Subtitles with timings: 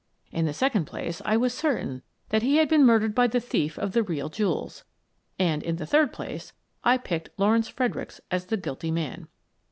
[0.31, 3.77] In the second place, I was certain that he had been murdered by the thief
[3.77, 4.83] of the real jewels.
[5.37, 9.27] And, in the third place, I picked Lawrence Fred ericks as the guilty man.